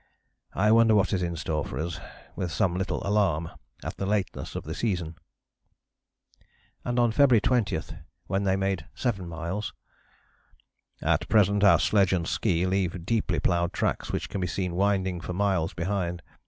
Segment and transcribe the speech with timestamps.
[0.55, 1.99] I wonder what is in store for us,
[2.35, 3.51] with some little alarm
[3.83, 5.15] at the lateness of the season."
[6.83, 7.79] And on February 20,
[8.25, 9.75] when they made 7 miles,
[11.03, 15.21] "At present our sledge and ski leave deeply ploughed tracks which can be seen winding
[15.21, 16.23] for miles behind.